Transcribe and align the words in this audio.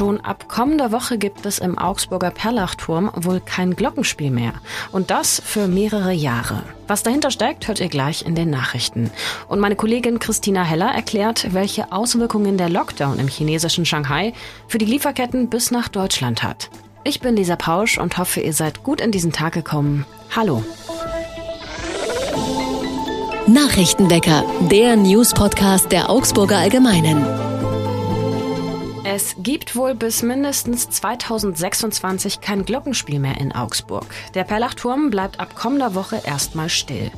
Schon 0.00 0.18
ab 0.22 0.48
kommender 0.48 0.92
Woche 0.92 1.18
gibt 1.18 1.44
es 1.44 1.58
im 1.58 1.76
Augsburger 1.76 2.30
Perlachturm 2.30 3.10
wohl 3.16 3.38
kein 3.38 3.76
Glockenspiel 3.76 4.30
mehr. 4.30 4.54
Und 4.92 5.10
das 5.10 5.42
für 5.44 5.68
mehrere 5.68 6.12
Jahre. 6.12 6.62
Was 6.86 7.02
dahinter 7.02 7.30
steckt, 7.30 7.68
hört 7.68 7.80
ihr 7.80 7.90
gleich 7.90 8.24
in 8.24 8.34
den 8.34 8.48
Nachrichten. 8.48 9.10
Und 9.46 9.60
meine 9.60 9.76
Kollegin 9.76 10.18
Christina 10.18 10.64
Heller 10.64 10.90
erklärt, 10.90 11.52
welche 11.52 11.92
Auswirkungen 11.92 12.56
der 12.56 12.70
Lockdown 12.70 13.18
im 13.18 13.28
chinesischen 13.28 13.84
Shanghai 13.84 14.32
für 14.68 14.78
die 14.78 14.86
Lieferketten 14.86 15.50
bis 15.50 15.70
nach 15.70 15.88
Deutschland 15.88 16.42
hat. 16.42 16.70
Ich 17.04 17.20
bin 17.20 17.36
Lisa 17.36 17.56
Pausch 17.56 17.98
und 17.98 18.16
hoffe, 18.16 18.40
ihr 18.40 18.54
seid 18.54 18.82
gut 18.82 19.02
in 19.02 19.12
diesen 19.12 19.32
Tag 19.32 19.52
gekommen. 19.52 20.06
Hallo. 20.34 20.64
Nachrichtenwecker, 23.46 24.44
der 24.70 24.96
News-Podcast 24.96 25.92
der 25.92 26.08
Augsburger 26.08 26.56
Allgemeinen. 26.56 27.49
Es 29.12 29.34
gibt 29.38 29.74
wohl 29.74 29.96
bis 29.96 30.22
mindestens 30.22 30.88
2026 30.88 32.40
kein 32.40 32.64
Glockenspiel 32.64 33.18
mehr 33.18 33.40
in 33.40 33.50
Augsburg. 33.50 34.06
Der 34.34 34.44
Perlachturm 34.44 35.10
bleibt 35.10 35.40
ab 35.40 35.56
kommender 35.56 35.96
Woche 35.96 36.22
erstmal 36.24 36.68
still. 36.68 37.10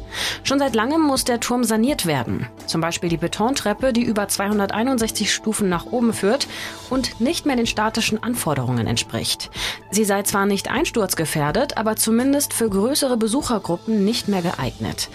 Schon 0.42 0.58
seit 0.58 0.74
langem 0.74 1.02
muss 1.02 1.24
der 1.24 1.38
Turm 1.38 1.64
saniert 1.64 2.06
werden. 2.06 2.46
Zum 2.64 2.80
Beispiel 2.80 3.10
die 3.10 3.18
Betontreppe, 3.18 3.92
die 3.92 4.04
über 4.04 4.26
261 4.26 5.34
Stufen 5.34 5.68
nach 5.68 5.84
oben 5.84 6.14
führt 6.14 6.48
und 6.88 7.20
nicht 7.20 7.44
mehr 7.44 7.56
den 7.56 7.66
statischen 7.66 8.22
Anforderungen 8.22 8.86
entspricht. 8.86 9.50
Sie 9.90 10.04
sei 10.04 10.22
zwar 10.22 10.46
nicht 10.46 10.70
einsturzgefährdet, 10.70 11.76
aber 11.76 11.96
zumindest 11.96 12.54
für 12.54 12.70
größere 12.70 13.18
Besuchergruppen 13.18 14.02
nicht 14.02 14.28
mehr 14.28 14.40
geeignet. 14.40 15.10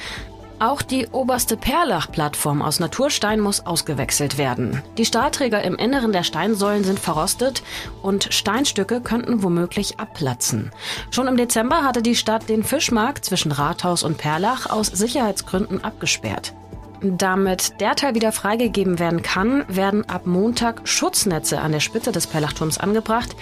Auch 0.60 0.82
die 0.82 1.06
oberste 1.12 1.56
Perlach-Plattform 1.56 2.64
aus 2.64 2.80
Naturstein 2.80 3.40
muss 3.40 3.68
ausgewechselt 3.68 4.40
werden. 4.40 4.82
Die 4.98 5.06
Stahlträger 5.06 5.64
im 5.64 5.76
Inneren 5.76 6.12
der 6.12 6.24
Steinsäulen 6.24 6.84
sind 6.84 7.00
verrostet 7.00 7.62
und 8.02 8.34
Steinstücke 8.34 9.02
könnten 9.02 9.44
womöglich 9.44 10.00
abplatzen. 10.00 10.72
Schon 11.12 11.28
im 11.28 11.38
Dezember 11.38 11.84
hatte 11.84 12.02
die 12.02 12.16
Stadt 12.16 12.50
den 12.50 12.64
Fischmarkt 12.64 13.24
zwischen 13.24 13.52
Rathaus 13.52 14.02
und 14.02 14.18
Perlach 14.18 14.68
aus 14.68 14.88
Sicherheitsgründen 14.88 15.84
abgesperrt. 15.84 16.54
Damit 17.02 17.80
der 17.80 17.96
Teil 17.96 18.16
wieder 18.16 18.32
freigegeben 18.32 18.98
werden 18.98 19.22
kann, 19.22 19.64
werden 19.68 20.10
ab 20.10 20.26
Montag 20.26 20.88
Schutznetze 20.88 21.62
an 21.62 21.72
der 21.72 21.82
Spitze 21.82 22.12
des 22.12 22.26
Perlachturms 22.26 22.80
angebracht, 22.80 23.36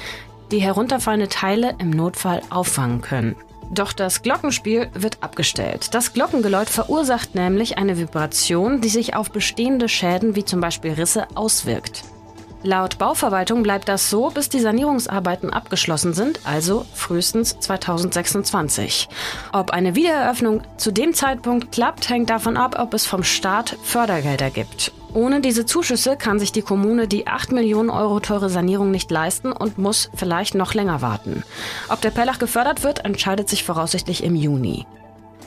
die 0.51 0.59
herunterfallende 0.59 1.29
Teile 1.29 1.75
im 1.79 1.91
Notfall 1.91 2.41
auffangen 2.49 2.99
können. 2.99 3.37
Doch 3.71 3.93
das 3.93 4.21
Glockenspiel 4.21 4.89
wird 4.93 5.17
abgestellt. 5.21 5.93
Das 5.93 6.13
Glockengeläut 6.13 6.69
verursacht 6.69 7.35
nämlich 7.35 7.77
eine 7.77 7.97
Vibration, 7.97 8.81
die 8.81 8.89
sich 8.89 9.15
auf 9.15 9.31
bestehende 9.31 9.89
Schäden 9.89 10.35
wie 10.35 10.45
zum 10.45 10.61
Beispiel 10.61 10.93
Risse 10.93 11.27
auswirkt. 11.35 12.03
Laut 12.65 12.97
Bauverwaltung 12.97 13.61
bleibt 13.61 13.87
das 13.87 14.09
so, 14.09 14.31
bis 14.31 14.49
die 14.49 14.59
Sanierungsarbeiten 14.59 15.51
abgeschlossen 15.51 16.15
sind, 16.15 16.39
also 16.45 16.83
frühestens 16.95 17.59
2026. 17.59 19.07
Ob 19.53 19.69
eine 19.69 19.93
Wiedereröffnung 19.93 20.63
zu 20.77 20.91
dem 20.91 21.13
Zeitpunkt 21.13 21.71
klappt, 21.71 22.09
hängt 22.09 22.31
davon 22.31 22.57
ab, 22.57 22.77
ob 22.79 22.95
es 22.95 23.05
vom 23.05 23.23
Staat 23.23 23.77
Fördergelder 23.83 24.49
gibt. 24.49 24.91
Ohne 25.15 25.39
diese 25.39 25.65
Zuschüsse 25.65 26.17
kann 26.17 26.39
sich 26.39 26.51
die 26.51 26.61
Kommune 26.61 27.07
die 27.07 27.25
8 27.25 27.53
Millionen 27.53 27.89
Euro 27.89 28.19
teure 28.19 28.49
Sanierung 28.49 28.91
nicht 28.91 29.09
leisten 29.09 29.53
und 29.53 29.77
muss 29.77 30.09
vielleicht 30.13 30.55
noch 30.55 30.73
länger 30.73 31.01
warten. 31.01 31.43
Ob 31.87 32.01
der 32.01 32.11
Pellach 32.11 32.37
gefördert 32.37 32.83
wird, 32.83 33.05
entscheidet 33.05 33.47
sich 33.47 33.63
voraussichtlich 33.63 34.25
im 34.25 34.35
Juni. 34.35 34.85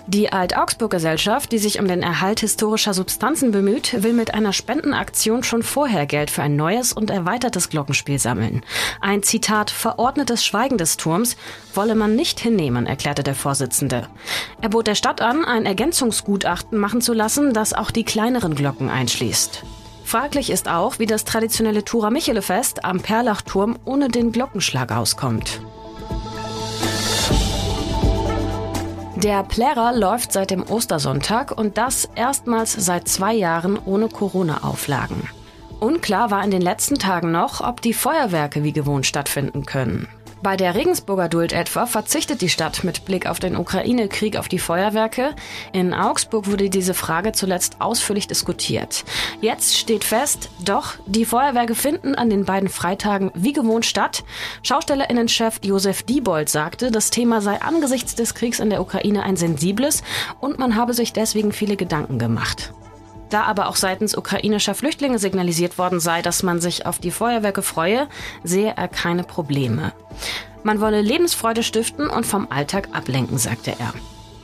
Die 0.08 0.32
Alt-Augsburg-Gesellschaft, 0.32 1.52
die 1.52 1.58
sich 1.58 1.78
um 1.80 1.86
den 1.86 2.02
Erhalt 2.02 2.40
historischer 2.40 2.94
Substanzen 2.94 3.50
bemüht, 3.50 4.02
will 4.02 4.14
mit 4.14 4.32
einer 4.32 4.54
Spendenaktion 4.54 5.42
schon 5.42 5.62
vorher 5.62 6.06
Geld 6.06 6.30
für 6.30 6.40
ein 6.40 6.56
neues 6.56 6.94
und 6.94 7.10
erweitertes 7.10 7.68
Glockenspiel 7.68 8.18
sammeln. 8.18 8.62
Ein 9.02 9.22
Zitat 9.22 9.70
verordnetes 9.70 10.46
Schweigen 10.46 10.78
des 10.78 10.96
Turms 10.96 11.36
wolle 11.74 11.94
man 11.94 12.16
nicht 12.16 12.40
hinnehmen, 12.40 12.86
erklärte 12.86 13.22
der 13.22 13.34
Vorsitzende. 13.34 14.08
Er 14.62 14.70
bot 14.70 14.86
der 14.86 14.94
Stadt 14.94 15.20
an, 15.20 15.44
ein 15.44 15.66
Ergänzungsgutachten 15.66 16.78
machen 16.78 17.02
zu 17.02 17.12
lassen, 17.12 17.52
das 17.52 17.74
auch 17.74 17.90
die 17.90 18.04
kleineren 18.04 18.54
Glocken 18.54 18.88
einschließt. 18.88 19.62
Fraglich 20.04 20.48
ist 20.48 20.70
auch, 20.70 20.98
wie 20.98 21.06
das 21.06 21.24
traditionelle 21.24 21.84
Tura 21.84 22.08
Michele-Fest 22.08 22.82
am 22.82 23.00
Perlachturm 23.00 23.78
ohne 23.84 24.08
den 24.08 24.32
Glockenschlag 24.32 24.90
auskommt. 24.90 25.60
Der 29.22 29.42
Plärrer 29.42 29.96
läuft 29.96 30.32
seit 30.32 30.52
dem 30.52 30.62
Ostersonntag 30.62 31.50
und 31.50 31.76
das 31.76 32.08
erstmals 32.14 32.72
seit 32.72 33.08
zwei 33.08 33.34
Jahren 33.34 33.76
ohne 33.84 34.08
Corona-Auflagen. 34.08 35.28
Unklar 35.80 36.30
war 36.30 36.44
in 36.44 36.52
den 36.52 36.62
letzten 36.62 37.00
Tagen 37.00 37.32
noch, 37.32 37.60
ob 37.60 37.82
die 37.82 37.94
Feuerwerke 37.94 38.62
wie 38.62 38.72
gewohnt 38.72 39.06
stattfinden 39.06 39.66
können. 39.66 40.06
Bei 40.40 40.56
der 40.56 40.76
Regensburger 40.76 41.28
Duld 41.28 41.52
etwa 41.52 41.86
verzichtet 41.86 42.42
die 42.42 42.48
Stadt 42.48 42.84
mit 42.84 43.04
Blick 43.04 43.26
auf 43.26 43.40
den 43.40 43.56
Ukraine-Krieg 43.56 44.36
auf 44.36 44.46
die 44.46 44.60
Feuerwerke. 44.60 45.34
In 45.72 45.92
Augsburg 45.92 46.46
wurde 46.46 46.70
diese 46.70 46.94
Frage 46.94 47.32
zuletzt 47.32 47.80
ausführlich 47.80 48.28
diskutiert. 48.28 49.04
Jetzt 49.40 49.76
steht 49.76 50.04
fest, 50.04 50.48
doch, 50.64 50.94
die 51.06 51.24
Feuerwerke 51.24 51.74
finden 51.74 52.14
an 52.14 52.30
den 52.30 52.44
beiden 52.44 52.68
Freitagen 52.68 53.32
wie 53.34 53.52
gewohnt 53.52 53.84
statt. 53.84 54.22
Schaustellerinnenchef 54.62 55.58
Josef 55.62 56.04
Diebold 56.04 56.48
sagte, 56.48 56.92
das 56.92 57.10
Thema 57.10 57.40
sei 57.40 57.60
angesichts 57.60 58.14
des 58.14 58.34
Kriegs 58.34 58.60
in 58.60 58.70
der 58.70 58.80
Ukraine 58.80 59.24
ein 59.24 59.36
sensibles 59.36 60.04
und 60.38 60.60
man 60.60 60.76
habe 60.76 60.94
sich 60.94 61.12
deswegen 61.12 61.50
viele 61.50 61.76
Gedanken 61.76 62.20
gemacht. 62.20 62.72
Da 63.30 63.42
aber 63.42 63.68
auch 63.68 63.76
seitens 63.76 64.16
ukrainischer 64.16 64.74
Flüchtlinge 64.74 65.18
signalisiert 65.18 65.78
worden 65.78 66.00
sei, 66.00 66.22
dass 66.22 66.42
man 66.42 66.60
sich 66.60 66.86
auf 66.86 66.98
die 66.98 67.10
Feuerwerke 67.10 67.62
freue, 67.62 68.08
sehe 68.42 68.74
er 68.76 68.88
keine 68.88 69.24
Probleme. 69.24 69.92
Man 70.62 70.80
wolle 70.80 71.02
Lebensfreude 71.02 71.62
stiften 71.62 72.08
und 72.08 72.26
vom 72.26 72.48
Alltag 72.50 72.88
ablenken, 72.92 73.38
sagte 73.38 73.74
er. 73.78 73.92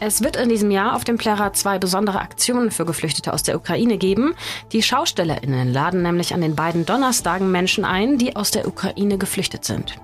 Es 0.00 0.22
wird 0.22 0.36
in 0.36 0.48
diesem 0.48 0.70
Jahr 0.70 0.96
auf 0.96 1.04
dem 1.04 1.16
Plärrer 1.16 1.52
zwei 1.54 1.78
besondere 1.78 2.20
Aktionen 2.20 2.70
für 2.70 2.84
Geflüchtete 2.84 3.32
aus 3.32 3.42
der 3.42 3.56
Ukraine 3.56 3.96
geben. 3.96 4.34
Die 4.72 4.82
SchaustellerInnen 4.82 5.72
laden 5.72 6.02
nämlich 6.02 6.34
an 6.34 6.42
den 6.42 6.54
beiden 6.54 6.84
Donnerstagen 6.84 7.50
Menschen 7.50 7.84
ein, 7.84 8.18
die 8.18 8.36
aus 8.36 8.50
der 8.50 8.68
Ukraine 8.68 9.16
geflüchtet 9.16 9.64
sind. 9.64 9.94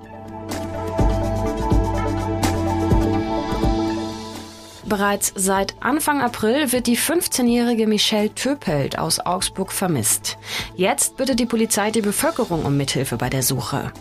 Bereits 4.90 5.32
seit 5.36 5.76
Anfang 5.78 6.20
April 6.20 6.72
wird 6.72 6.88
die 6.88 6.98
15-jährige 6.98 7.86
Michelle 7.86 8.34
Töpelt 8.34 8.98
aus 8.98 9.20
Augsburg 9.20 9.70
vermisst. 9.70 10.36
Jetzt 10.74 11.16
bittet 11.16 11.38
die 11.38 11.46
Polizei 11.46 11.92
die 11.92 12.00
Bevölkerung 12.00 12.64
um 12.64 12.76
Mithilfe 12.76 13.16
bei 13.16 13.30
der 13.30 13.44
Suche. 13.44 13.92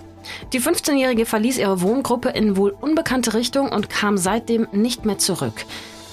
Die 0.51 0.59
15-jährige 0.59 1.27
verließ 1.27 1.59
ihre 1.59 1.81
Wohngruppe 1.83 2.29
in 2.29 2.57
wohl 2.57 2.71
unbekannte 2.71 3.35
Richtung 3.35 3.69
und 3.69 3.91
kam 3.91 4.17
seitdem 4.17 4.67
nicht 4.71 5.05
mehr 5.05 5.19
zurück. 5.19 5.63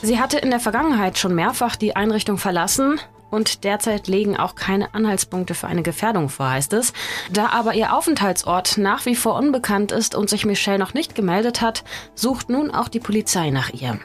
Sie 0.02 0.20
hatte 0.20 0.36
in 0.36 0.50
der 0.50 0.60
Vergangenheit 0.60 1.16
schon 1.16 1.34
mehrfach 1.34 1.76
die 1.76 1.96
Einrichtung 1.96 2.36
verlassen, 2.36 3.00
und 3.30 3.64
derzeit 3.64 4.08
legen 4.08 4.36
auch 4.36 4.54
keine 4.56 4.94
Anhaltspunkte 4.94 5.54
für 5.54 5.66
eine 5.66 5.82
Gefährdung 5.82 6.28
vor, 6.28 6.50
heißt 6.50 6.74
es. 6.74 6.92
Da 7.32 7.48
aber 7.48 7.74
ihr 7.74 7.94
Aufenthaltsort 7.94 8.76
nach 8.76 9.06
wie 9.06 9.16
vor 9.16 9.36
unbekannt 9.36 9.90
ist 9.90 10.14
und 10.14 10.28
sich 10.28 10.44
Michelle 10.44 10.78
noch 10.78 10.92
nicht 10.92 11.14
gemeldet 11.14 11.62
hat, 11.62 11.82
sucht 12.14 12.50
nun 12.50 12.70
auch 12.70 12.88
die 12.88 13.00
Polizei 13.00 13.50
nach 13.50 13.70
ihr. 13.70 13.98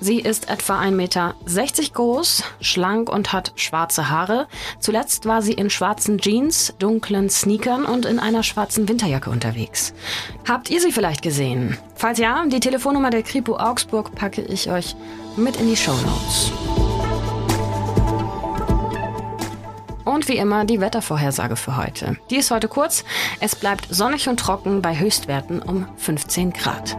Sie 0.00 0.20
ist 0.20 0.50
etwa 0.50 0.80
1,60 0.80 0.90
Meter 0.90 1.34
groß, 1.92 2.42
schlank 2.60 3.08
und 3.08 3.32
hat 3.32 3.52
schwarze 3.56 4.10
Haare. 4.10 4.46
Zuletzt 4.78 5.26
war 5.26 5.40
sie 5.40 5.52
in 5.52 5.70
schwarzen 5.70 6.18
Jeans, 6.18 6.74
dunklen 6.78 7.30
Sneakern 7.30 7.84
und 7.84 8.04
in 8.04 8.18
einer 8.18 8.42
schwarzen 8.42 8.88
Winterjacke 8.88 9.30
unterwegs. 9.30 9.94
Habt 10.46 10.70
ihr 10.70 10.80
sie 10.80 10.92
vielleicht 10.92 11.22
gesehen? 11.22 11.78
Falls 11.94 12.18
ja, 12.18 12.44
die 12.46 12.60
Telefonnummer 12.60 13.10
der 13.10 13.22
Kripo 13.22 13.56
Augsburg 13.56 14.14
packe 14.14 14.42
ich 14.42 14.70
euch 14.70 14.94
mit 15.36 15.56
in 15.56 15.68
die 15.68 15.76
Show 15.76 15.94
Notes. 15.94 16.52
Und 20.04 20.28
wie 20.28 20.36
immer 20.36 20.64
die 20.64 20.80
Wettervorhersage 20.80 21.56
für 21.56 21.76
heute. 21.76 22.18
Die 22.30 22.36
ist 22.36 22.50
heute 22.50 22.68
kurz. 22.68 23.04
Es 23.40 23.56
bleibt 23.56 23.86
sonnig 23.90 24.28
und 24.28 24.38
trocken 24.38 24.82
bei 24.82 24.98
Höchstwerten 24.98 25.62
um 25.62 25.86
15 25.96 26.52
Grad. 26.52 26.96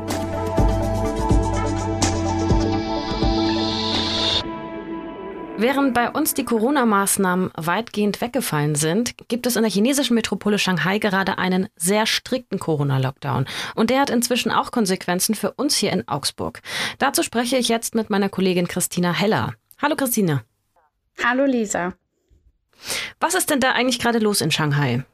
Während 5.58 5.94
bei 5.94 6.12
uns 6.12 6.34
die 6.34 6.44
Corona-Maßnahmen 6.44 7.52
weitgehend 7.56 8.20
weggefallen 8.20 8.76
sind, 8.76 9.16
gibt 9.30 9.48
es 9.48 9.56
in 9.56 9.62
der 9.62 9.72
chinesischen 9.72 10.14
Metropole 10.14 10.60
Shanghai 10.60 11.00
gerade 11.00 11.38
einen 11.38 11.70
sehr 11.78 12.06
strikten 12.06 12.60
Corona-Lockdown. 12.60 13.46
Und 13.74 13.90
der 13.90 14.02
hat 14.02 14.10
inzwischen 14.10 14.52
auch 14.52 14.72
Konsequenzen 14.72 15.34
für 15.34 15.54
uns 15.54 15.78
hier 15.78 15.94
in 15.94 16.08
Augsburg. 16.10 16.62
Dazu 17.00 17.24
spreche 17.24 17.56
ich 17.56 17.70
jetzt 17.70 17.96
mit 17.96 18.10
meiner 18.10 18.28
Kollegin 18.28 18.68
Christina 18.68 19.14
Heller. 19.14 19.54
Hallo 19.82 19.96
Christina. 19.96 20.44
Hallo 21.24 21.46
Lisa. 21.46 21.94
Was 23.22 23.34
ist 23.34 23.50
denn 23.50 23.62
da 23.62 23.72
eigentlich 23.72 24.00
gerade 24.00 24.20
los 24.20 24.42
in 24.42 24.52
Shanghai? 24.52 25.06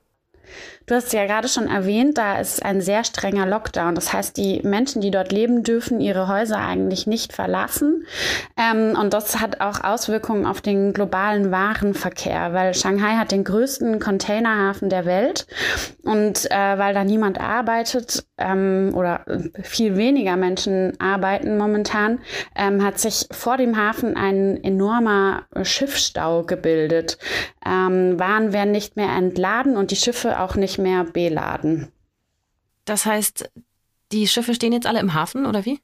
Du 0.87 0.95
hast 0.95 1.13
ja 1.13 1.25
gerade 1.25 1.47
schon 1.47 1.67
erwähnt, 1.67 2.17
da 2.17 2.39
ist 2.39 2.65
ein 2.65 2.81
sehr 2.81 3.03
strenger 3.03 3.45
Lockdown. 3.45 3.95
Das 3.95 4.11
heißt, 4.11 4.35
die 4.35 4.61
Menschen, 4.63 5.01
die 5.01 5.11
dort 5.11 5.31
leben, 5.31 5.63
dürfen 5.63 6.01
ihre 6.01 6.27
Häuser 6.27 6.57
eigentlich 6.57 7.07
nicht 7.07 7.33
verlassen. 7.33 8.05
Ähm, 8.57 8.97
und 8.99 9.13
das 9.13 9.39
hat 9.39 9.61
auch 9.61 9.83
Auswirkungen 9.83 10.45
auf 10.45 10.61
den 10.61 10.93
globalen 10.93 11.51
Warenverkehr, 11.51 12.53
weil 12.53 12.73
Shanghai 12.73 13.15
hat 13.15 13.31
den 13.31 13.43
größten 13.43 13.99
Containerhafen 13.99 14.89
der 14.89 15.05
Welt. 15.05 15.47
Und 16.03 16.49
äh, 16.51 16.77
weil 16.77 16.93
da 16.93 17.03
niemand 17.03 17.39
arbeitet 17.39 18.25
ähm, 18.37 18.91
oder 18.95 19.23
viel 19.61 19.95
weniger 19.95 20.35
Menschen 20.35 20.99
arbeiten 20.99 21.57
momentan, 21.57 22.19
ähm, 22.55 22.83
hat 22.83 22.99
sich 22.99 23.27
vor 23.31 23.57
dem 23.57 23.77
Hafen 23.77 24.17
ein 24.17 24.61
enormer 24.63 25.43
Schiffsstau 25.61 26.43
gebildet. 26.43 27.17
Ähm, 27.65 28.19
Waren 28.19 28.51
werden 28.51 28.71
nicht 28.71 28.95
mehr 28.95 29.09
entladen 29.09 29.77
und 29.77 29.91
die 29.91 29.95
Schiffe 29.95 30.39
auch 30.39 30.55
nicht 30.55 30.70
mehr 30.77 31.03
beladen. 31.03 31.91
Das 32.85 33.05
heißt, 33.05 33.49
die 34.11 34.27
Schiffe 34.27 34.53
stehen 34.53 34.73
jetzt 34.73 34.87
alle 34.87 34.99
im 34.99 35.13
Hafen 35.13 35.45
oder 35.45 35.65
wie? 35.65 35.79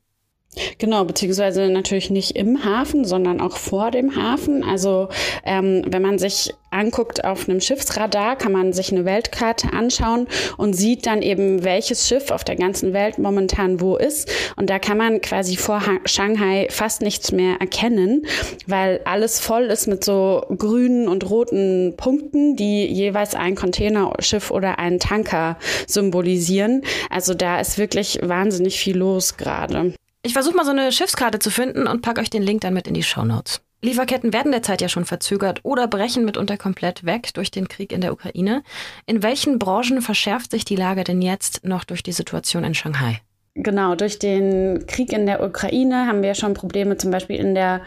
Genau, 0.77 1.06
beziehungsweise 1.06 1.69
natürlich 1.69 2.09
nicht 2.09 2.36
im 2.36 2.63
Hafen, 2.63 3.06
sondern 3.06 3.42
auch 3.42 3.57
vor 3.57 3.92
dem 3.92 4.15
Hafen. 4.15 4.63
Also 4.63 5.09
ähm, 5.45 5.83
wenn 5.88 6.01
man 6.01 6.19
sich 6.19 6.54
anguckt 6.69 7.24
auf 7.24 7.48
einem 7.48 7.62
Schiffsradar, 7.62 8.38
kann 8.38 8.51
man 8.51 8.74
sich 8.74 8.92
eine 8.92 9.06
Weltkarte 9.06 9.74
anschauen 9.74 10.27
und 10.57 10.74
sieht 10.74 11.06
dann 11.06 11.21
eben, 11.21 11.63
welches 11.63 12.07
Schiff 12.07 12.31
auf 12.31 12.44
der 12.44 12.56
ganzen 12.56 12.94
Welt 12.94 13.18
momentan 13.18 13.80
wo 13.80 13.95
ist. 13.95 14.30
Und 14.56 14.69
da 14.69 14.80
kann 14.80 14.98
man 14.98 15.21
quasi 15.21 15.56
vor 15.56 15.81
Shanghai 16.06 16.68
fast 16.69 17.01
nichts 17.01 17.31
mehr 17.31 17.57
erkennen, 17.59 18.25
weil 18.65 19.01
alles 19.06 19.39
voll 19.39 19.65
ist 19.65 19.88
mit 19.88 20.04
so 20.04 20.44
grünen 20.57 21.07
und 21.07 21.30
roten 21.30 21.95
Punkten, 21.98 22.56
die 22.56 22.86
jeweils 22.86 23.36
ein 23.36 23.56
Containerschiff 23.56 24.51
oder 24.51 24.80
einen 24.80 25.00
Tanker 25.00 25.57
symbolisieren. 25.88 26.83
Also 27.09 27.33
da 27.33 27.59
ist 27.59 27.77
wirklich 27.77 28.19
wahnsinnig 28.21 28.80
viel 28.80 28.98
los 28.98 29.38
gerade. 29.38 29.94
Ich 30.23 30.33
versuche 30.33 30.55
mal 30.55 30.65
so 30.65 30.71
eine 30.71 30.91
Schiffskarte 30.91 31.39
zu 31.39 31.49
finden 31.49 31.87
und 31.87 32.01
packe 32.01 32.21
euch 32.21 32.29
den 32.29 32.43
Link 32.43 32.61
dann 32.61 32.73
mit 32.73 32.87
in 32.87 32.93
die 32.93 33.03
Show 33.03 33.23
Notes. 33.23 33.61
Lieferketten 33.83 34.33
werden 34.33 34.51
derzeit 34.51 34.81
ja 34.81 34.89
schon 34.89 35.05
verzögert 35.05 35.59
oder 35.63 35.87
brechen 35.87 36.25
mitunter 36.25 36.57
komplett 36.57 37.05
weg 37.05 37.33
durch 37.35 37.51
den 37.51 37.67
Krieg 37.67 37.91
in 37.91 38.01
der 38.01 38.11
Ukraine. 38.11 38.63
In 39.05 39.21
welchen 39.21 39.59
Branchen 39.59 40.01
verschärft 40.01 40.51
sich 40.51 40.65
die 40.65 40.75
Lage 40.75 41.03
denn 41.03 41.21
jetzt 41.21 41.63
noch 41.63 41.83
durch 41.83 42.01
die 42.01 42.11
Situation 42.11 42.63
in 42.63 42.73
Shanghai? 42.73 43.21
Genau, 43.53 43.95
durch 43.95 44.19
den 44.19 44.85
Krieg 44.87 45.13
in 45.13 45.25
der 45.27 45.43
Ukraine 45.43 46.07
haben 46.07 46.23
wir 46.23 46.33
schon 46.33 46.53
Probleme 46.53 46.97
zum 46.97 47.11
Beispiel 47.11 47.37
in 47.37 47.53
der 47.53 47.81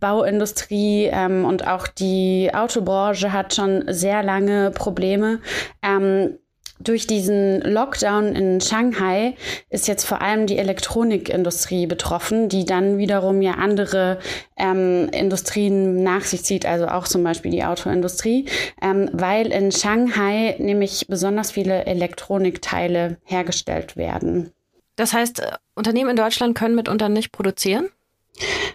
Bauindustrie 0.00 1.08
ähm, 1.10 1.44
und 1.44 1.66
auch 1.66 1.86
die 1.86 2.50
Autobranche 2.52 3.32
hat 3.32 3.54
schon 3.54 3.84
sehr 3.88 4.22
lange 4.22 4.70
Probleme. 4.72 5.40
Ähm, 5.82 6.38
durch 6.78 7.06
diesen 7.06 7.60
Lockdown 7.60 8.34
in 8.34 8.60
Shanghai 8.60 9.34
ist 9.70 9.88
jetzt 9.88 10.04
vor 10.04 10.20
allem 10.22 10.46
die 10.46 10.58
Elektronikindustrie 10.58 11.86
betroffen, 11.86 12.48
die 12.48 12.64
dann 12.64 12.98
wiederum 12.98 13.42
ja 13.42 13.52
andere 13.52 14.18
ähm, 14.56 15.08
Industrien 15.12 16.02
nach 16.02 16.22
sich 16.22 16.44
zieht, 16.44 16.66
also 16.66 16.88
auch 16.88 17.08
zum 17.08 17.24
Beispiel 17.24 17.50
die 17.50 17.64
Autoindustrie, 17.64 18.46
ähm, 18.82 19.08
weil 19.12 19.52
in 19.52 19.72
Shanghai 19.72 20.56
nämlich 20.58 21.06
besonders 21.08 21.50
viele 21.50 21.86
Elektronikteile 21.86 23.18
hergestellt 23.24 23.96
werden. 23.96 24.52
Das 24.96 25.12
heißt, 25.12 25.40
äh, 25.40 25.52
Unternehmen 25.74 26.10
in 26.10 26.16
Deutschland 26.16 26.56
können 26.56 26.74
mitunter 26.74 27.08
nicht 27.08 27.32
produzieren? 27.32 27.88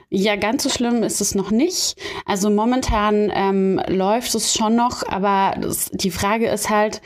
Ja, 0.09 0.35
ganz 0.35 0.63
so 0.63 0.69
schlimm 0.69 1.03
ist 1.03 1.21
es 1.21 1.35
noch 1.35 1.51
nicht. 1.51 1.95
Also 2.25 2.49
momentan 2.49 3.31
ähm, 3.33 3.81
läuft 3.87 4.33
es 4.35 4.53
schon 4.53 4.75
noch, 4.75 5.07
aber 5.07 5.55
das, 5.59 5.89
die 5.93 6.11
Frage 6.11 6.49
ist 6.49 6.69
halt, 6.69 7.01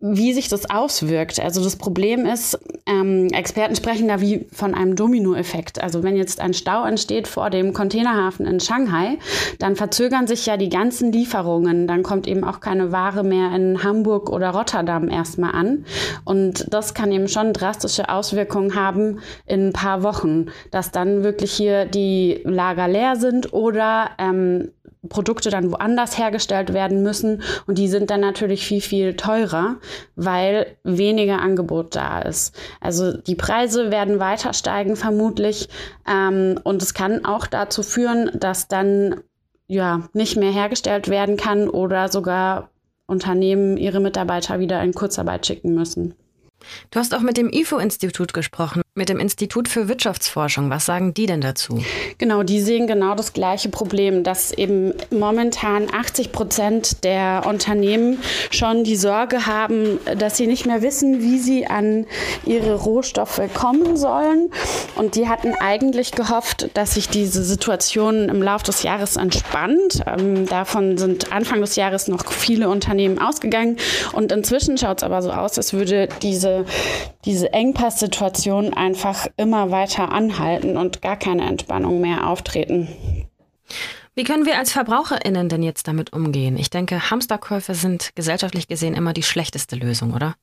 wie 0.00 0.32
sich 0.32 0.48
das 0.48 0.68
auswirkt. 0.68 1.40
Also 1.40 1.62
das 1.62 1.76
Problem 1.76 2.26
ist, 2.26 2.58
ähm, 2.86 3.28
Experten 3.32 3.76
sprechen 3.76 4.08
da 4.08 4.20
wie 4.20 4.46
von 4.52 4.74
einem 4.74 4.96
Dominoeffekt. 4.96 5.82
Also 5.82 6.02
wenn 6.02 6.16
jetzt 6.16 6.40
ein 6.40 6.54
Stau 6.54 6.84
entsteht 6.84 7.28
vor 7.28 7.50
dem 7.50 7.72
Containerhafen 7.72 8.46
in 8.46 8.60
Shanghai, 8.60 9.18
dann 9.58 9.76
verzögern 9.76 10.26
sich 10.26 10.46
ja 10.46 10.56
die 10.56 10.68
ganzen 10.68 11.12
Lieferungen. 11.12 11.86
Dann 11.86 12.02
kommt 12.02 12.26
eben 12.26 12.44
auch 12.44 12.60
keine 12.60 12.92
Ware 12.92 13.24
mehr 13.24 13.54
in 13.54 13.82
Hamburg 13.82 14.30
oder 14.30 14.50
Rotterdam 14.50 15.08
erstmal 15.08 15.52
an. 15.52 15.84
Und 16.24 16.72
das 16.72 16.94
kann 16.94 17.12
eben 17.12 17.28
schon 17.28 17.52
drastische 17.52 18.08
Auswirkungen 18.08 18.74
haben 18.74 19.20
in 19.46 19.68
ein 19.68 19.72
paar 19.72 20.02
Wochen, 20.02 20.46
dass 20.70 20.92
dann 20.92 21.24
wirklich 21.24 21.52
hier 21.52 21.84
die 21.86 22.40
Lager 22.44 22.88
leer 22.88 23.16
sind 23.16 23.52
oder 23.52 24.10
ähm, 24.18 24.72
Produkte 25.08 25.50
dann 25.50 25.72
woanders 25.72 26.18
hergestellt 26.18 26.72
werden 26.72 27.02
müssen 27.02 27.42
und 27.66 27.78
die 27.78 27.88
sind 27.88 28.10
dann 28.10 28.20
natürlich 28.20 28.66
viel, 28.66 28.80
viel 28.80 29.16
teurer, 29.16 29.76
weil 30.14 30.76
weniger 30.84 31.40
Angebot 31.40 31.96
da 31.96 32.20
ist. 32.20 32.54
Also 32.80 33.16
die 33.16 33.34
Preise 33.34 33.90
werden 33.90 34.18
weiter 34.18 34.52
steigen 34.52 34.96
vermutlich 34.96 35.68
ähm, 36.08 36.60
und 36.64 36.82
es 36.82 36.94
kann 36.94 37.24
auch 37.24 37.46
dazu 37.46 37.82
führen, 37.82 38.30
dass 38.34 38.68
dann 38.68 39.22
ja 39.68 40.08
nicht 40.12 40.36
mehr 40.36 40.52
hergestellt 40.52 41.08
werden 41.08 41.36
kann 41.36 41.68
oder 41.68 42.08
sogar 42.08 42.70
Unternehmen 43.06 43.76
ihre 43.76 44.00
Mitarbeiter 44.00 44.58
wieder 44.58 44.82
in 44.82 44.92
Kurzarbeit 44.92 45.46
schicken 45.46 45.74
müssen. 45.74 46.14
Du 46.90 46.98
hast 46.98 47.14
auch 47.14 47.20
mit 47.20 47.36
dem 47.36 47.50
IFO-Institut 47.50 48.32
gesprochen, 48.32 48.82
mit 48.96 49.10
dem 49.10 49.18
Institut 49.20 49.68
für 49.68 49.88
Wirtschaftsforschung. 49.88 50.70
Was 50.70 50.86
sagen 50.86 51.12
die 51.12 51.26
denn 51.26 51.42
dazu? 51.42 51.82
Genau, 52.18 52.42
die 52.42 52.60
sehen 52.60 52.86
genau 52.86 53.14
das 53.14 53.34
gleiche 53.34 53.68
Problem, 53.68 54.24
dass 54.24 54.52
eben 54.52 54.94
momentan 55.10 55.92
80 55.92 56.32
Prozent 56.32 57.04
der 57.04 57.42
Unternehmen 57.46 58.18
schon 58.50 58.84
die 58.84 58.96
Sorge 58.96 59.46
haben, 59.46 59.98
dass 60.18 60.38
sie 60.38 60.46
nicht 60.46 60.64
mehr 60.64 60.80
wissen, 60.80 61.20
wie 61.20 61.38
sie 61.38 61.66
an 61.66 62.06
ihre 62.46 62.74
Rohstoffe 62.74 63.42
kommen 63.52 63.98
sollen. 63.98 64.50
Und 64.96 65.14
die 65.14 65.28
hatten 65.28 65.54
eigentlich 65.54 66.12
gehofft, 66.12 66.70
dass 66.72 66.94
sich 66.94 67.10
diese 67.10 67.44
Situation 67.44 68.30
im 68.30 68.42
Laufe 68.42 68.64
des 68.64 68.82
Jahres 68.82 69.16
entspannt. 69.16 70.02
Ähm, 70.06 70.46
davon 70.46 70.96
sind 70.96 71.32
Anfang 71.32 71.60
des 71.60 71.76
Jahres 71.76 72.08
noch 72.08 72.32
viele 72.32 72.70
Unternehmen 72.70 73.18
ausgegangen. 73.18 73.76
Und 74.14 74.32
inzwischen 74.32 74.78
schaut 74.78 74.98
es 74.98 75.02
aber 75.02 75.20
so 75.20 75.30
aus, 75.30 75.58
als 75.58 75.74
würde 75.74 76.08
diese 76.22 76.64
diese, 77.26 77.52
Engpasssituation 77.52 78.72
einfach 78.86 79.26
immer 79.36 79.70
weiter 79.72 80.12
anhalten 80.12 80.76
und 80.76 81.02
gar 81.02 81.16
keine 81.16 81.44
Entspannung 81.46 82.00
mehr 82.00 82.28
auftreten. 82.28 82.88
Wie 84.14 84.24
können 84.24 84.46
wir 84.46 84.56
als 84.56 84.72
VerbraucherInnen 84.72 85.48
denn 85.48 85.62
jetzt 85.62 85.88
damit 85.88 86.12
umgehen? 86.12 86.56
Ich 86.56 86.70
denke, 86.70 87.10
Hamsterkäufe 87.10 87.74
sind 87.74 88.12
gesellschaftlich 88.14 88.68
gesehen 88.68 88.94
immer 88.94 89.12
die 89.12 89.24
schlechteste 89.24 89.76
Lösung, 89.76 90.14
oder? 90.14 90.36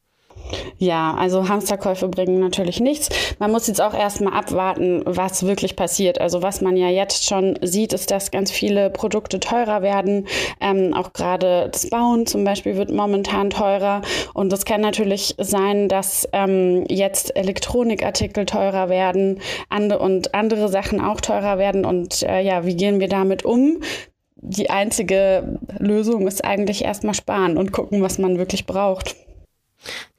Ja, 0.77 1.15
also 1.17 1.47
Hamsterkäufe 1.47 2.07
bringen 2.07 2.39
natürlich 2.39 2.79
nichts. 2.79 3.09
Man 3.39 3.51
muss 3.51 3.67
jetzt 3.67 3.81
auch 3.81 3.93
erstmal 3.93 4.33
abwarten, 4.33 5.01
was 5.05 5.45
wirklich 5.45 5.75
passiert. 5.75 6.19
Also 6.19 6.41
was 6.41 6.61
man 6.61 6.77
ja 6.77 6.89
jetzt 6.89 7.25
schon 7.25 7.57
sieht, 7.61 7.93
ist, 7.93 8.11
dass 8.11 8.31
ganz 8.31 8.51
viele 8.51 8.89
Produkte 8.89 9.39
teurer 9.39 9.81
werden. 9.81 10.27
Ähm, 10.59 10.93
auch 10.93 11.13
gerade 11.13 11.69
das 11.71 11.89
Bauen 11.89 12.25
zum 12.25 12.43
Beispiel 12.43 12.75
wird 12.75 12.91
momentan 12.91 13.49
teurer. 13.49 14.01
Und 14.33 14.51
es 14.51 14.65
kann 14.65 14.81
natürlich 14.81 15.35
sein, 15.37 15.87
dass 15.87 16.27
ähm, 16.33 16.85
jetzt 16.89 17.35
Elektronikartikel 17.35 18.45
teurer 18.45 18.89
werden 18.89 19.39
and 19.69 19.93
und 19.93 20.33
andere 20.33 20.69
Sachen 20.69 20.99
auch 21.01 21.21
teurer 21.21 21.57
werden. 21.57 21.85
Und 21.85 22.23
äh, 22.23 22.41
ja, 22.41 22.65
wie 22.65 22.75
gehen 22.75 22.99
wir 22.99 23.09
damit 23.09 23.45
um? 23.45 23.81
Die 24.35 24.69
einzige 24.69 25.59
Lösung 25.79 26.27
ist 26.27 26.43
eigentlich 26.43 26.83
erstmal 26.83 27.13
sparen 27.13 27.57
und 27.57 27.71
gucken, 27.71 28.01
was 28.01 28.17
man 28.17 28.37
wirklich 28.37 28.65
braucht. 28.65 29.15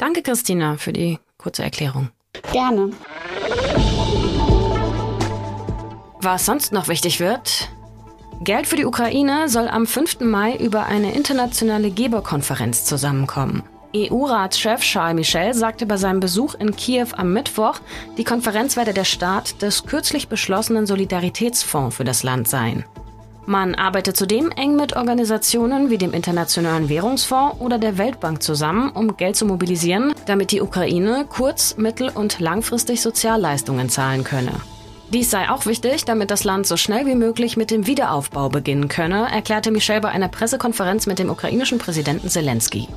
Danke, 0.04 0.20
Christina, 0.20 0.76
für 0.76 0.92
die 0.92 1.18
kurze 1.38 1.62
Erklärung. 1.62 2.10
Gerne. 2.52 2.90
Was 6.20 6.44
sonst 6.44 6.74
noch 6.74 6.88
wichtig 6.88 7.20
wird? 7.20 7.70
Geld 8.42 8.66
für 8.66 8.76
die 8.76 8.84
Ukraine 8.84 9.48
soll 9.48 9.66
am 9.66 9.86
5. 9.86 10.20
Mai 10.20 10.58
über 10.58 10.84
eine 10.84 11.14
internationale 11.14 11.90
Geberkonferenz 11.90 12.84
zusammenkommen. 12.84 13.62
EU-Ratschef 13.96 14.82
Charles 14.82 15.14
Michel 15.14 15.54
sagte 15.54 15.86
bei 15.86 15.96
seinem 15.96 16.20
Besuch 16.20 16.54
in 16.54 16.76
Kiew 16.76 17.08
am 17.16 17.32
Mittwoch, 17.32 17.80
die 18.18 18.24
Konferenz 18.24 18.76
werde 18.76 18.92
der 18.92 19.04
Start 19.04 19.62
des 19.62 19.86
kürzlich 19.86 20.28
beschlossenen 20.28 20.84
Solidaritätsfonds 20.84 21.96
für 21.96 22.04
das 22.04 22.22
Land 22.22 22.46
sein. 22.46 22.84
Man 23.46 23.74
arbeitet 23.74 24.16
zudem 24.16 24.50
eng 24.50 24.76
mit 24.76 24.96
Organisationen 24.96 25.90
wie 25.90 25.98
dem 25.98 26.14
Internationalen 26.14 26.88
Währungsfonds 26.88 27.60
oder 27.60 27.78
der 27.78 27.98
Weltbank 27.98 28.42
zusammen, 28.42 28.90
um 28.90 29.18
Geld 29.18 29.36
zu 29.36 29.44
mobilisieren, 29.44 30.14
damit 30.24 30.50
die 30.50 30.62
Ukraine 30.62 31.26
kurz-, 31.28 31.76
mittel- 31.76 32.10
und 32.14 32.40
langfristig 32.40 33.02
Sozialleistungen 33.02 33.90
zahlen 33.90 34.24
könne. 34.24 34.52
Dies 35.12 35.30
sei 35.30 35.50
auch 35.50 35.66
wichtig, 35.66 36.06
damit 36.06 36.30
das 36.30 36.44
Land 36.44 36.66
so 36.66 36.78
schnell 36.78 37.04
wie 37.04 37.14
möglich 37.14 37.58
mit 37.58 37.70
dem 37.70 37.86
Wiederaufbau 37.86 38.48
beginnen 38.48 38.88
könne, 38.88 39.30
erklärte 39.30 39.70
Michel 39.70 40.00
bei 40.00 40.08
einer 40.08 40.28
Pressekonferenz 40.28 41.06
mit 41.06 41.18
dem 41.18 41.28
ukrainischen 41.28 41.78
Präsidenten 41.78 42.30
Zelensky. 42.30 42.88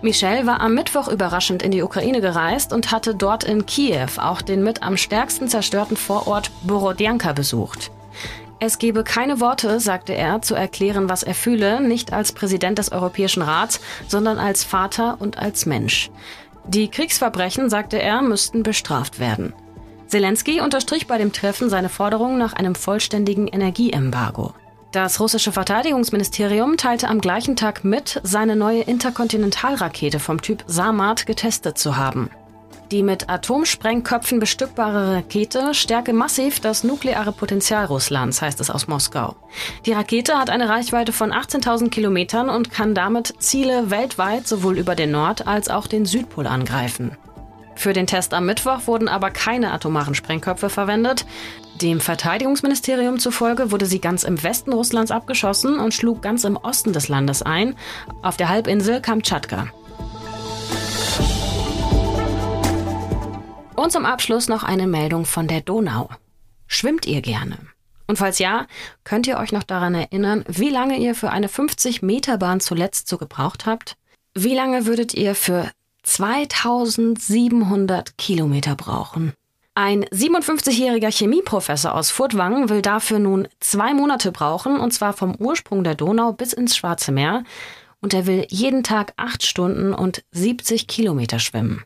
Michel 0.00 0.46
war 0.46 0.60
am 0.60 0.74
Mittwoch 0.74 1.06
überraschend 1.06 1.62
in 1.62 1.70
die 1.70 1.82
Ukraine 1.82 2.20
gereist 2.22 2.72
und 2.72 2.90
hatte 2.90 3.14
dort 3.14 3.44
in 3.44 3.66
Kiew 3.66 4.08
auch 4.16 4.40
den 4.40 4.64
mit 4.64 4.82
am 4.82 4.96
stärksten 4.96 5.48
zerstörten 5.48 5.96
Vorort 5.96 6.50
Borodjanka 6.62 7.32
besucht. 7.32 7.92
Es 8.64 8.78
gebe 8.78 9.02
keine 9.02 9.40
Worte, 9.40 9.80
sagte 9.80 10.14
er, 10.14 10.40
zu 10.40 10.54
erklären, 10.54 11.08
was 11.08 11.24
er 11.24 11.34
fühle, 11.34 11.80
nicht 11.80 12.12
als 12.12 12.30
Präsident 12.30 12.78
des 12.78 12.92
Europäischen 12.92 13.42
Rats, 13.42 13.80
sondern 14.06 14.38
als 14.38 14.62
Vater 14.62 15.16
und 15.18 15.36
als 15.36 15.66
Mensch. 15.66 16.12
Die 16.68 16.86
Kriegsverbrechen, 16.86 17.70
sagte 17.70 18.00
er, 18.00 18.22
müssten 18.22 18.62
bestraft 18.62 19.18
werden. 19.18 19.52
Zelensky 20.06 20.60
unterstrich 20.60 21.08
bei 21.08 21.18
dem 21.18 21.32
Treffen 21.32 21.70
seine 21.70 21.88
Forderung 21.88 22.38
nach 22.38 22.52
einem 22.52 22.76
vollständigen 22.76 23.48
Energieembargo. 23.48 24.54
Das 24.92 25.18
russische 25.18 25.50
Verteidigungsministerium 25.50 26.76
teilte 26.76 27.08
am 27.08 27.20
gleichen 27.20 27.56
Tag 27.56 27.82
mit, 27.82 28.20
seine 28.22 28.54
neue 28.54 28.82
Interkontinentalrakete 28.82 30.20
vom 30.20 30.40
Typ 30.40 30.62
Samad 30.68 31.26
getestet 31.26 31.78
zu 31.78 31.96
haben. 31.96 32.30
Die 32.92 33.02
mit 33.02 33.30
Atomsprengköpfen 33.30 34.38
bestückbare 34.38 35.16
Rakete 35.16 35.72
stärke 35.72 36.12
massiv 36.12 36.60
das 36.60 36.84
nukleare 36.84 37.32
Potenzial 37.32 37.86
Russlands, 37.86 38.42
heißt 38.42 38.60
es 38.60 38.68
aus 38.68 38.86
Moskau. 38.86 39.34
Die 39.86 39.92
Rakete 39.92 40.38
hat 40.38 40.50
eine 40.50 40.68
Reichweite 40.68 41.10
von 41.10 41.32
18.000 41.32 41.88
Kilometern 41.88 42.50
und 42.50 42.70
kann 42.70 42.94
damit 42.94 43.32
Ziele 43.38 43.90
weltweit 43.90 44.46
sowohl 44.46 44.76
über 44.76 44.94
den 44.94 45.10
Nord- 45.10 45.46
als 45.46 45.70
auch 45.70 45.86
den 45.86 46.04
Südpol 46.04 46.46
angreifen. 46.46 47.16
Für 47.76 47.94
den 47.94 48.06
Test 48.06 48.34
am 48.34 48.44
Mittwoch 48.44 48.86
wurden 48.86 49.08
aber 49.08 49.30
keine 49.30 49.72
atomaren 49.72 50.14
Sprengköpfe 50.14 50.68
verwendet. 50.68 51.24
Dem 51.80 51.98
Verteidigungsministerium 51.98 53.18
zufolge 53.18 53.70
wurde 53.70 53.86
sie 53.86 54.02
ganz 54.02 54.22
im 54.22 54.42
Westen 54.42 54.74
Russlands 54.74 55.10
abgeschossen 55.10 55.78
und 55.78 55.94
schlug 55.94 56.20
ganz 56.20 56.44
im 56.44 56.58
Osten 56.58 56.92
des 56.92 57.08
Landes 57.08 57.40
ein, 57.40 57.74
auf 58.20 58.36
der 58.36 58.50
Halbinsel 58.50 59.00
Kamtschatka. 59.00 59.68
Und 63.74 63.90
zum 63.90 64.04
Abschluss 64.04 64.48
noch 64.48 64.64
eine 64.64 64.86
Meldung 64.86 65.24
von 65.24 65.48
der 65.48 65.62
Donau. 65.62 66.10
Schwimmt 66.66 67.06
ihr 67.06 67.22
gerne? 67.22 67.56
Und 68.06 68.18
falls 68.18 68.38
ja, 68.38 68.66
könnt 69.04 69.26
ihr 69.26 69.38
euch 69.38 69.52
noch 69.52 69.62
daran 69.62 69.94
erinnern, 69.94 70.44
wie 70.46 70.68
lange 70.68 70.98
ihr 70.98 71.14
für 71.14 71.30
eine 71.30 71.48
50-Meter-Bahn 71.48 72.60
zuletzt 72.60 73.08
so 73.08 73.16
gebraucht 73.16 73.64
habt? 73.64 73.96
Wie 74.34 74.54
lange 74.54 74.84
würdet 74.86 75.14
ihr 75.14 75.34
für 75.34 75.70
2700 76.02 78.18
Kilometer 78.18 78.76
brauchen? 78.76 79.32
Ein 79.74 80.04
57-jähriger 80.04 81.10
Chemieprofessor 81.10 81.94
aus 81.94 82.10
Furtwangen 82.10 82.68
will 82.68 82.82
dafür 82.82 83.18
nun 83.18 83.48
zwei 83.60 83.94
Monate 83.94 84.32
brauchen, 84.32 84.78
und 84.78 84.92
zwar 84.92 85.14
vom 85.14 85.34
Ursprung 85.36 85.82
der 85.82 85.94
Donau 85.94 86.32
bis 86.32 86.52
ins 86.52 86.76
Schwarze 86.76 87.12
Meer. 87.12 87.44
Und 88.02 88.12
er 88.12 88.26
will 88.26 88.46
jeden 88.50 88.82
Tag 88.82 89.14
acht 89.16 89.42
Stunden 89.42 89.94
und 89.94 90.22
70 90.32 90.88
Kilometer 90.88 91.38
schwimmen. 91.38 91.84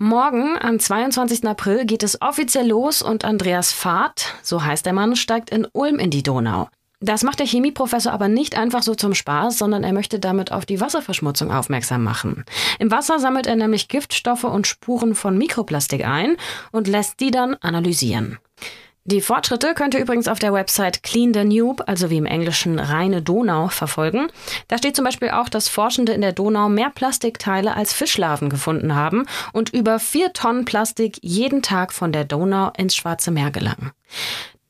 Morgen, 0.00 0.56
am 0.56 0.78
22. 0.78 1.44
April, 1.48 1.84
geht 1.84 2.04
es 2.04 2.22
offiziell 2.22 2.68
los 2.68 3.02
und 3.02 3.24
Andreas 3.24 3.72
Fahrt, 3.72 4.36
so 4.44 4.62
heißt 4.62 4.86
der 4.86 4.92
Mann, 4.92 5.16
steigt 5.16 5.50
in 5.50 5.66
Ulm 5.72 5.98
in 5.98 6.10
die 6.10 6.22
Donau. 6.22 6.68
Das 7.00 7.24
macht 7.24 7.40
der 7.40 7.48
Chemieprofessor 7.48 8.12
aber 8.12 8.28
nicht 8.28 8.56
einfach 8.56 8.84
so 8.84 8.94
zum 8.94 9.14
Spaß, 9.14 9.58
sondern 9.58 9.82
er 9.82 9.92
möchte 9.92 10.20
damit 10.20 10.52
auf 10.52 10.66
die 10.66 10.80
Wasserverschmutzung 10.80 11.50
aufmerksam 11.50 12.04
machen. 12.04 12.44
Im 12.78 12.92
Wasser 12.92 13.18
sammelt 13.18 13.48
er 13.48 13.56
nämlich 13.56 13.88
Giftstoffe 13.88 14.44
und 14.44 14.68
Spuren 14.68 15.16
von 15.16 15.36
Mikroplastik 15.36 16.06
ein 16.06 16.36
und 16.70 16.86
lässt 16.86 17.18
die 17.18 17.32
dann 17.32 17.56
analysieren. 17.56 18.38
Die 19.10 19.22
Fortschritte 19.22 19.72
könnt 19.72 19.94
ihr 19.94 20.00
übrigens 20.00 20.28
auf 20.28 20.38
der 20.38 20.52
Website 20.52 21.02
Clean 21.02 21.32
Danube, 21.32 21.88
also 21.88 22.10
wie 22.10 22.18
im 22.18 22.26
Englischen 22.26 22.78
reine 22.78 23.22
Donau, 23.22 23.68
verfolgen. 23.68 24.28
Da 24.68 24.76
steht 24.76 24.96
zum 24.96 25.06
Beispiel 25.06 25.30
auch, 25.30 25.48
dass 25.48 25.66
Forschende 25.66 26.12
in 26.12 26.20
der 26.20 26.34
Donau 26.34 26.68
mehr 26.68 26.90
Plastikteile 26.90 27.74
als 27.74 27.94
Fischlarven 27.94 28.50
gefunden 28.50 28.94
haben 28.94 29.24
und 29.54 29.70
über 29.70 29.98
vier 29.98 30.34
Tonnen 30.34 30.66
Plastik 30.66 31.16
jeden 31.22 31.62
Tag 31.62 31.94
von 31.94 32.12
der 32.12 32.24
Donau 32.24 32.70
ins 32.76 32.94
Schwarze 32.96 33.30
Meer 33.30 33.50
gelangen. 33.50 33.92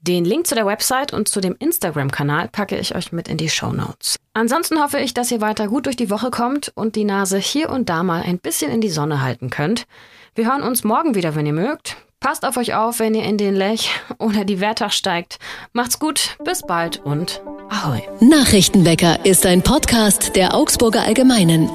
Den 0.02 0.25
Link 0.25 0.47
zu 0.47 0.54
der 0.54 0.66
Website 0.66 1.12
und 1.12 1.26
zu 1.26 1.40
dem 1.40 1.57
Instagram-Kanal 1.59 2.47
packe 2.47 2.78
ich 2.78 2.95
euch 2.95 3.11
mit 3.11 3.26
in 3.26 3.38
die 3.38 3.49
Show 3.49 3.73
Notes. 3.73 4.14
Ansonsten 4.35 4.80
hoffe 4.80 5.00
ich, 5.00 5.14
dass 5.14 5.33
ihr 5.33 5.40
weiter 5.40 5.66
gut 5.66 5.87
durch 5.87 5.97
die 5.97 6.11
Woche 6.11 6.30
kommt 6.30 6.71
und 6.76 6.95
die 6.95 7.02
Nase 7.02 7.38
hier 7.38 7.71
und 7.71 7.88
da 7.88 8.04
mal 8.04 8.23
ein 8.23 8.38
bisschen 8.38 8.71
in 8.71 8.80
die 8.80 8.88
Sonne 8.88 9.21
halten 9.21 9.50
könnt. 9.50 9.88
Wir 10.37 10.47
hören 10.47 10.62
uns 10.62 10.85
morgen 10.85 11.16
wieder, 11.16 11.35
wenn 11.35 11.47
ihr 11.47 11.52
mögt. 11.52 11.97
Passt 12.21 12.45
auf 12.45 12.57
euch 12.57 12.75
auf, 12.75 12.99
wenn 12.99 13.15
ihr 13.15 13.23
in 13.23 13.39
den 13.39 13.55
Lech 13.55 13.91
oder 14.19 14.45
die 14.45 14.61
Wertach 14.61 14.91
steigt. 14.93 15.39
Macht's 15.73 15.99
gut, 15.99 16.37
bis 16.45 16.63
bald 16.63 17.01
und 17.05 17.41
Ahoi. 17.71 18.01
Nachrichtenwecker 18.21 19.25
ist 19.25 19.47
ein 19.47 19.63
Podcast 19.63 20.35
der 20.35 20.55
Augsburger 20.55 21.03
Allgemeinen. 21.03 21.71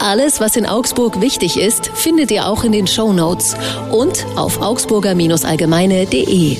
Alles, 0.00 0.40
was 0.40 0.56
in 0.56 0.66
Augsburg 0.66 1.20
wichtig 1.20 1.58
ist, 1.58 1.86
findet 1.88 2.30
ihr 2.30 2.46
auch 2.48 2.64
in 2.64 2.72
den 2.72 2.86
Show 2.86 3.12
Notes 3.12 3.54
und 3.92 4.26
auf 4.36 4.60
augsburger-allgemeine.de. 4.60 6.56